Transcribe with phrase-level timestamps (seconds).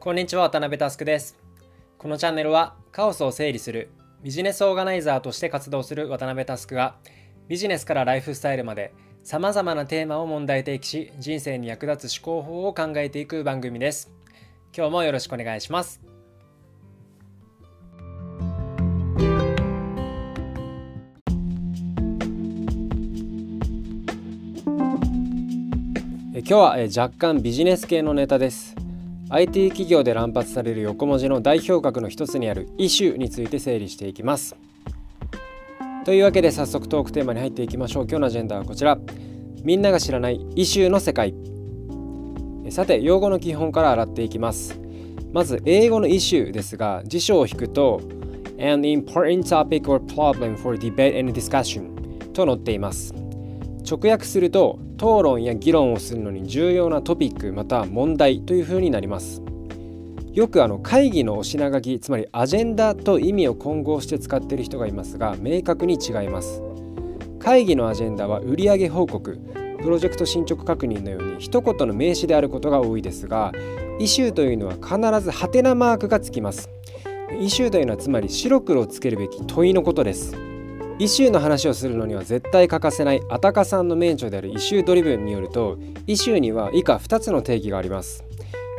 [0.00, 1.36] こんにちは渡辺佑です。
[1.98, 3.90] このチャンネルはカオスを整理する
[4.22, 6.94] ビジネスオーガナイザーとして活動する渡辺佑が
[7.48, 14.12] ビジネスからライフスタイルまでさまざまなテーマを問題提起し人生に役立つ思考法を考えていく番組です。
[14.72, 16.00] 今日もよろしくお願いします。
[26.32, 28.76] 今日は若干ビジネス系のネタです。
[29.30, 34.56] IT 企業で乱発される横文字の代表格の一つにあるイシューについて整理していきます。
[36.06, 38.06] というわけで早速トークテーマに入っていきましょう。
[38.08, 38.98] 今日のアジェンダはこちら。
[39.62, 41.34] みんなが知らないイシューの世界。
[42.70, 44.80] さて用語の基本から洗っていきます。
[45.32, 48.00] まず英語のイシューですが辞書を引くと
[48.58, 53.12] An important topic or problem for debate and discussion と載っています。
[53.88, 59.42] 直訳すると討論や議論をするのに重要なトピックまた問題というふうになります。
[60.34, 66.62] よくあの会議のお品書きつまりアジェンダと意味を混合して使っている人がいますが明確に違います。
[67.40, 69.40] 会議のアジェンダは売上報告
[69.80, 73.52] プロジェクト進捗確認のように一言の名詞であることが多いですが
[73.98, 76.68] イシューというのは必ずハテナマークがつきます。
[77.40, 80.47] イシューというのはつまり白黒をつけるべき問いのことです。
[80.98, 88.24] イシューの話をするのには絶対欠かせない安宅さんの名著であるイシュードリブンによるとイシューには以下2つの定義があります。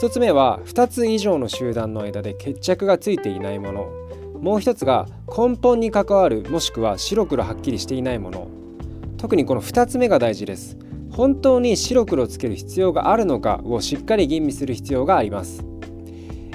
[0.00, 3.92] 1つ目は2つ以上の集団の間で決着がついていないもの。
[4.40, 8.48] もう1つが根本に関わるもしくは白黒はっきりしていないもの。
[9.16, 10.76] 特にこの2つ目が大事です。
[11.12, 15.62] 本当に白黒つける必要があるのかをしっかり吟味する必要があります。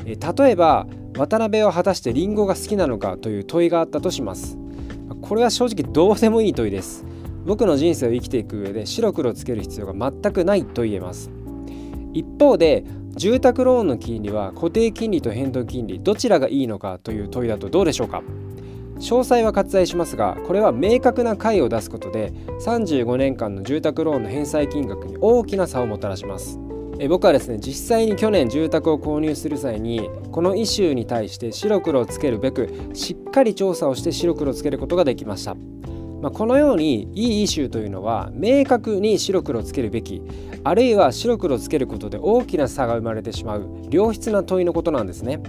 [0.05, 0.15] 例
[0.49, 4.57] えば渡辺は果たしてリンゴが好きなのかという問いがあったとします。
[5.27, 7.03] これは正直どうでもいい問いです。
[7.45, 11.31] 僕の人生を生きていく上で白黒つける必要が全くないと言えます。
[12.13, 18.21] 一方で住宅ローンの金利は固定金利と変動金利どちらがいいのかという問いだとどうでしょうか。
[18.99, 22.31] 詳細は割愛しますがこれは明確な解を出すことで
[22.65, 26.59] 35年間の住宅ローンの返済金額に大きな差をもたらします。
[26.97, 35.55] え僕はですね実際に去年住宅を購入する際にこのイシューに対して白黒をつけるべくしっかり調査をして白黒をつけることができました、
[36.21, 40.21] まあ、このようにいいイシューというのは明確に白黒をつけるべき
[40.63, 45.41] あるいは白黒をつけることで大きな差が生まれてしまう良質な問いのことなんですね。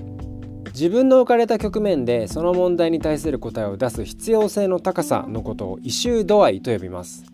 [0.77, 7.25] 自分の置かれた局面でその問題に対する答えを出す必要性の高さのことをイシュー度合いと呼びます。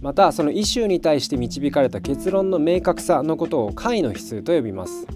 [0.00, 5.06] またそのイシューに対して導かれた結論の明確さのことを解の比数と呼びます。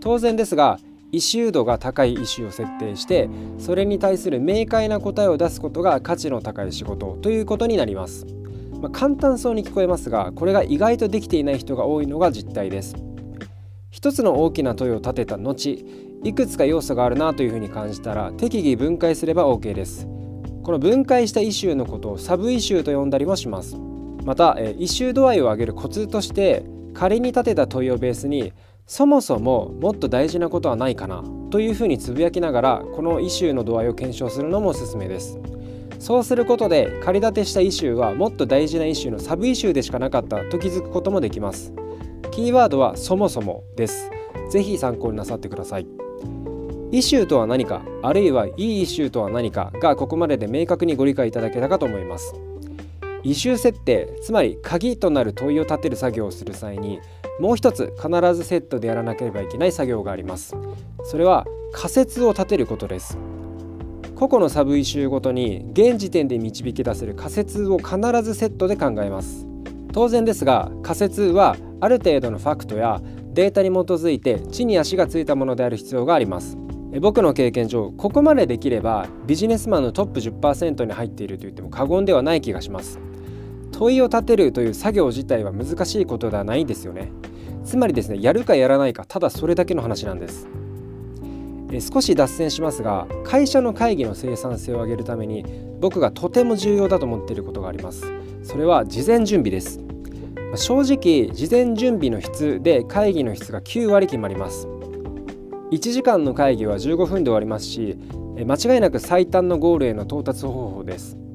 [0.00, 0.78] 当然ですが
[1.12, 3.28] イシュー度が高いイシューを設定して
[3.58, 8.26] それに対する明快な答えを出すことが価値の高い仕事ということになります、
[8.80, 12.94] まあ、簡単そうに聞こえますがこれが意外とできていない人が多いのが実態です。
[13.90, 15.86] 一つの大きな問いを立てた後
[16.22, 20.06] いくつか要素があるなというふうに感じたら適宜分解すれば OK です。
[20.62, 23.76] この分解したイシューのことをサブイシューと呼んだりもします。
[24.26, 26.64] また、えイシュー度合いを上げるコツとして
[26.94, 28.52] 仮に立てた問いをベースに
[28.84, 35.38] そもそももっと大事なことはないかなというふうにつぶやきながらこのイシューの度合いを検証するのもおすすめです。
[36.00, 41.72] そうすることで仮立てしたイシューはもっと大事なイシューのサブイシューでしかなかったと気づくこともできます。
[42.32, 44.10] キーワードはそもそもです。
[44.50, 45.86] ぜひ参考になさってください。
[46.90, 52.34] イシューとは何かあるいはいいイシューとは何かがここまでで明確にご理解いただけたかと思います。
[53.26, 57.00] 異臭設定つまり鍵となる問いを立てる作業をする際に
[57.40, 60.54] もう一つ必ずセットでやらなければいけない作業があります。
[61.04, 63.18] それは仮説を立てることです。
[64.14, 69.44] 個々のサブイシューごとに現時点で導き出せる仮説を必ずセットで考えます。
[69.92, 73.02] 当然ですが仮説はある程度のファクトや
[73.34, 76.56] データに基づいて地に足がついたものである必要があります。
[77.00, 83.00] 僕の経験上ここまでできればビジネスマンのトップ10%に入っていると言っても過言ではない気がします。
[83.76, 87.12] 問いを立てるという作業自体は難しいことではないんですよね。
[87.62, 90.48] つまりですねやるかやらないかただそれだけの話なんです。
[91.70, 95.44] え少し脱線しますが会社の会議の生産性を上げるために
[95.78, 98.10] 僕がとても重要だと思っていることがあります。
[98.42, 99.78] それは事前準備です。
[100.54, 104.68] 正直事前準備の質で会議の質が9割決まります。
[105.70, 107.98] 1時間の会議は15分で終わりますし
[108.38, 111.25] 間違いなく最短のゴールへの到達方法です。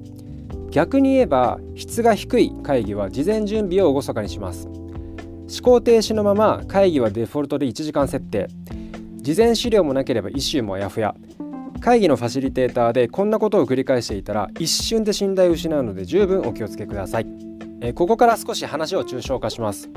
[0.71, 4.67] 逆に言えば質が低い会議は事前準備を厳かにします。
[4.67, 8.47] 思考停止のまま会議はデフォルトで1時間設定。
[9.17, 11.13] 事前資料もなければイシューもあやふや。
[11.81, 17.27] 会議のファシリテーターでこんなことを繰り返していたら一瞬で信頼を失うので十分お気をつけください。
[17.81, 19.89] えここから少し話を抽象化します。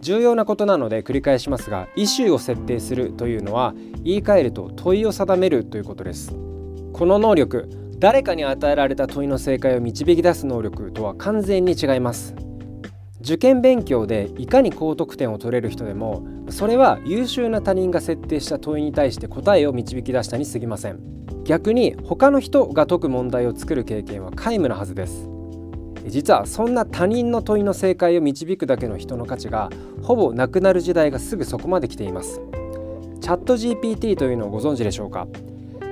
[0.00, 6.34] 重要なことなので繰り返しますがイシューを設定するというのは言い換えると問いを定めるということです。
[6.94, 12.34] この能力誰かに与えられた問いの正解を導き出す能力とは完全に違います。
[13.20, 21.00] 受験勉強でいかに高得点を取れる人でもそれは優秀な他人が設定した問いに対して答えを導き出したに過ぎません。
[21.44, 25.28] 逆に他の人が解く問題を作る経験は皆無なはずです。
[26.06, 29.70] 実はそんな他人の問いの正解を導くだけの人の価値が
[30.02, 32.42] ほぼなくなる時代がすぐそこまで来ています。
[33.22, 35.26] チャット GPT というのをご存知でしょうか？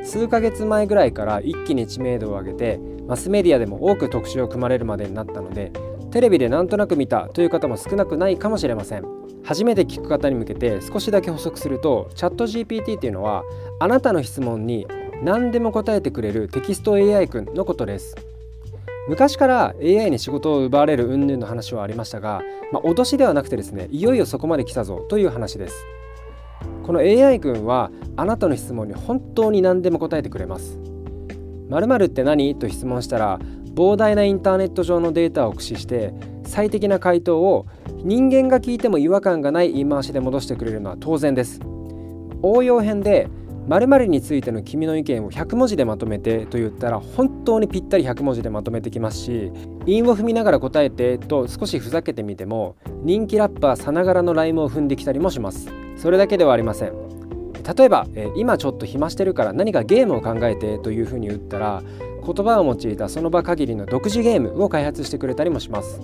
[0.04, 5.72] 数ヶ月前ぐらいから一気に知名度を上げてマスメディアでも多く特集を組まれるまでになったので
[6.10, 9.04] テレビでなんとなく見たという方も少なくないかもしれません。
[9.44, 13.42] 初めて聞く方に向けて少しだけ補足するとチャット GPT っていうのは
[13.80, 14.86] あなたの質問に
[15.22, 18.14] 何でも答えてくれるテキスト AI 君のことです。
[19.08, 25.74] 昔から AI に仕事を奪われる云々の話はありましたが、まあ、脅しではなくてですねいよいよそこまで来たぞという話です。
[26.82, 30.78] この AI 君はあなたの質問に本当に何でも答えてくれます。
[31.68, 32.54] 〇〇って何？
[32.56, 33.38] と質問したら
[33.74, 36.12] 膨大なインターネット上のデータを駆使して
[36.44, 37.66] 最適な回答を
[38.04, 41.60] 人間が聞いても違和感がない言い回しで戻してくれるのは当然です。
[42.42, 43.28] 応用編で
[43.68, 49.52] 〇〇についての君の意見を100文字でまとめてと言ったら本当にぴったり100文字でまとめてきますし
[49.86, 55.81] 韻を踏みながら答えてと少しふざけてみても人気ラッパーさながらのライムを踏んできたりもします。
[56.02, 56.92] それだけではありません。
[57.76, 61.80] 例えば、え今ちょっと暇してるから何かゲームを考えてというふうに言ったら
[62.26, 66.00] 言葉を用いたその場限りの独自ゲームを開発してくれたりもします。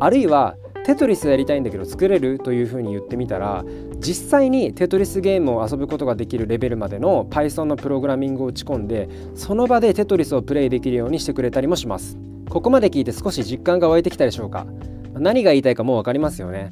[0.00, 3.64] あるいはテトリスやりたいんだけど作れるというふうに言ってみたら
[4.00, 12.18] 実際にテトリスゲームを遊ぶことができるレベルまでの Python のプログラミングを打ち込んでその場でテトリスをプレイできるようにしてくれたりもします。
[12.48, 14.66] ここまで聞いて少し実感が湧いてきたでしょうか。
[15.12, 16.70] 何が言いたいかもう分かりますよね。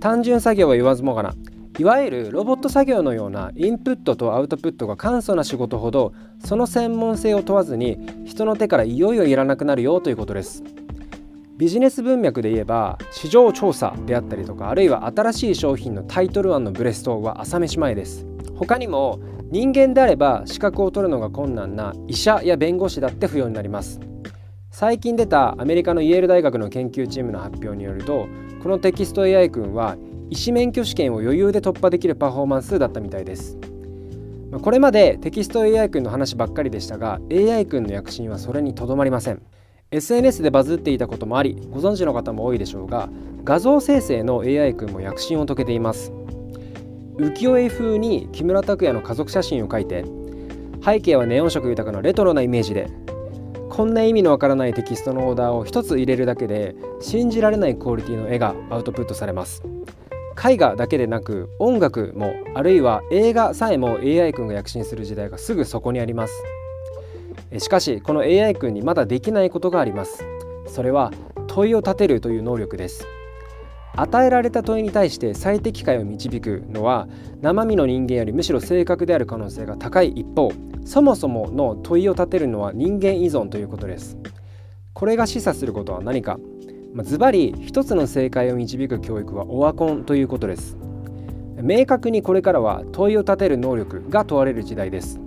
[0.00, 1.34] 単純作業は言わずもがな。
[1.80, 6.12] いわゆるロボット作業のようなインプットとアウトプットが簡素な仕事ほど
[6.44, 7.96] その専門性を問わずに
[8.26, 10.62] 人の手からいよいよいらなくなるよということです。
[11.56, 18.26] ビジネス文脈で言えば市場調査であったりとかあるいは新しい商品のタイトル案のブレストは朝飯前です。
[18.56, 19.18] 他にも
[19.50, 24.00] 人間であれば資格を取るのが困難な医者や弁護士だって不要になります。
[24.70, 28.28] 最近出たアメリカのイェール大学の研究チームの発表によると
[28.62, 29.96] このテキスト AI 君は
[30.30, 33.58] 医師免許試験を余裕で突破できるパフォーマンスだったみたいです。
[34.62, 39.42] これまでテキスト AI 君の話ばっかりでしたが AI 君の躍進はそれにとどまりません。
[39.90, 43.08] SNS でバズっていたこともありご存知の方も多いでしょうが
[43.42, 46.12] 画像生成の AI 君も躍進を遂げています。
[47.16, 50.04] 浮世絵風に木村拓哉の家族写真を描いて
[50.84, 52.88] 背景はネオン色豊かなレトロなイメージで
[53.68, 59.62] こんな意味のわからないテキストのオーダーを1つ入れるだけで信じられないクオリティの絵がアウトプットされます。
[60.42, 66.42] 絵画だけでなく音楽もあるいは映画さえも AI 君が躍進する時代がすぐそこにあります。
[67.58, 70.24] しかしこの AI 君にまだできないことがあります。
[70.66, 71.12] それは
[71.46, 73.06] 問いを立てるという能力です。
[73.96, 77.08] 与えられた問いに対して最適解を導くのは
[77.42, 80.52] 生身の人間よりむしろ正確である可能性が高い一方
[80.86, 84.16] そもそもの問いを立てるのは人間依存ということです。
[84.94, 86.38] これが示唆することは何か。
[87.02, 90.76] ズバリ一つの正解を導く教育はオワコンということです。
[91.62, 95.20] 明確にこれからは問いを立てる能力が問われる時代です。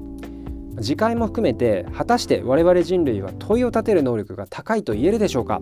[0.82, 5.62] 次回も含めて果たして我々人類は問いを立てる能力が高いと言えるでしょうか。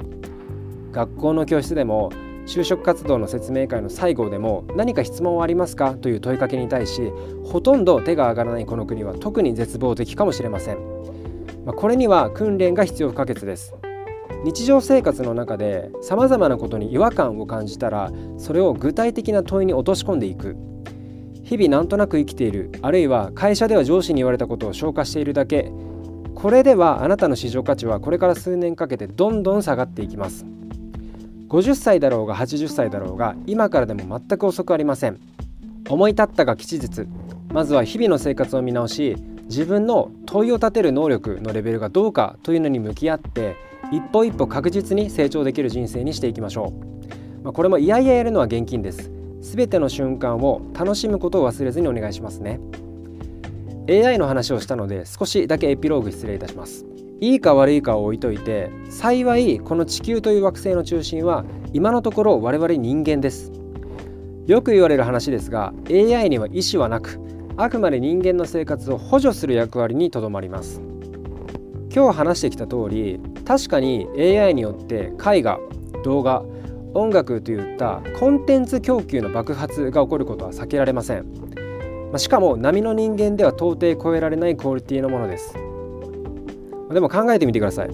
[0.92, 2.12] 学校の教室でも
[2.48, 5.94] 就職活動の説明会の最後でも何か質問はありますか？
[5.94, 7.12] という問いかけに対し
[7.46, 10.78] ほとんど手が上がらないこの国は特に絶望的かもしれません、
[11.66, 13.76] まあ、これには訓練が必要不可欠です。
[14.44, 20.56] 日常生活の中でさまざまなことに違和感を感じたらそれを具体的な問いに落とし込んでいく。
[21.44, 25.72] 日々なんとなく生きているあるいは会社では上司に言われたことを消化しているだけ。
[26.34, 30.46] これではあなたの市場価値はこれから数年かけてどんどん下がっていきます。
[31.50, 35.20] 50歳だろうが80歳だろうが今からでも全く遅くありません。
[35.90, 37.06] 思い立ったが吉日。
[37.52, 43.58] まずは日々の生活を見直し自分の問いを立てる能力のレベルがどうかというのに向き合って
[43.92, 46.74] 一歩一歩確実に成長できる人生にしていきましょ
[47.42, 49.12] う、まあ、これもいやいややるのは現金です。
[49.42, 52.60] 全ての瞬間を楽しむことを忘れずにお願いしますね。
[53.90, 56.86] AI の話をしたので少しだけエピローグ失礼いたします。
[57.20, 61.44] いいか悪いかを置いといて幸いこの地球という惑星の中心は
[61.74, 63.52] 今のところ我々人間です。
[64.48, 67.20] よく言われる話ですが AI には意思はなく
[67.58, 70.91] あくまで人間の生活を補助する役割にとどまります。
[71.94, 75.60] 今日話してきた通り確かに AI によって絵画
[76.04, 76.42] 動画
[76.94, 81.26] 音楽といったコンテンツ供給の爆発が起こることは避けられません、
[82.12, 85.54] ま、しかも波の人間では到底超えられないクオリティのものです。
[86.92, 87.90] でも考えてみてください。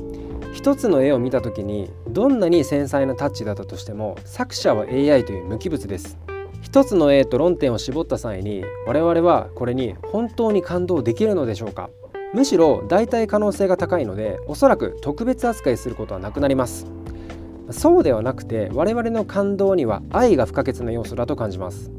[0.54, 6.18] 一つの絵を見た時にどんなに繊細なタッチだったとしても作者は AI という無機物です。
[6.62, 11.89] 一つの絵と論点を絞った際に我々はこれに本当に感動できるのでしょうか。
[12.34, 16.86] むしろ代替可能性が高いのでおそらく特別扱いすることはなくなります。
[17.72, 21.91] そうではなくて我々の感動には愛が不可欠な要素だと感じます。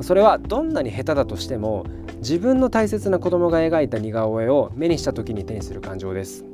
[0.00, 1.84] それはどんなに下手だとしても
[2.18, 6.44] 自分の大切な子供が描いた似顔絵を目にした時に手にする感情です。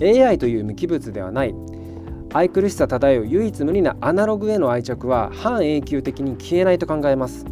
[0.00, 1.54] AI という無機物ではない
[2.32, 7.46] 愛くるしさ漂う唯一無二なアナログへの愛着は半永久的に消えないと考えます。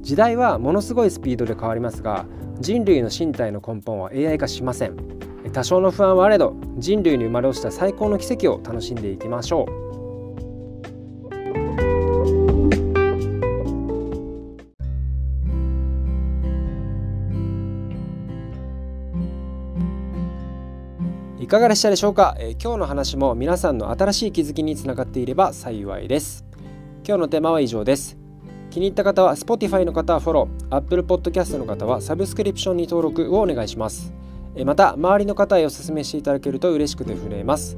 [0.00, 2.26] 時代はものすごいスピードで変わりますが
[2.60, 4.96] 人類の身体の根本は AI 化しません。
[5.52, 9.84] 多少の不安はあれど人類に生まれ落ちた最高の奇跡を楽しんでいきましょう。
[21.44, 26.44] いかがでしたでしょうか、えー、今日の話も皆さんの新しい気づきにつながっていれば幸いです。
[27.06, 28.23] 今日のテーマは以上です。
[28.74, 34.12] 気に入った方は Spotify の方はフォロー Apple Podcast の方はサブスクリプションに登録をお願いします。
[34.66, 37.76] また周りの方へお勧めしていただけると嬉しくて震えます。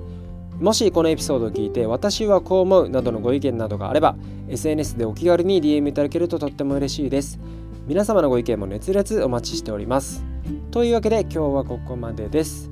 [0.58, 4.16] もしこのエピソードを聞いて私はこう思うなどのご意見などがあれば
[4.48, 7.38] SNS でお気軽に DM いただけるととっても嬉しいです。
[7.86, 10.24] 皆様のご意見も熱烈お待ちしております。
[10.70, 12.70] というわけで今日はここまでです。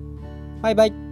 [0.62, 1.03] バイバイ。